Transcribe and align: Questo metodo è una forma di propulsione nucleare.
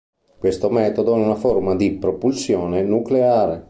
Questo 0.39 0.71
metodo 0.71 1.13
è 1.15 1.23
una 1.23 1.35
forma 1.35 1.75
di 1.75 1.91
propulsione 1.91 2.81
nucleare. 2.81 3.59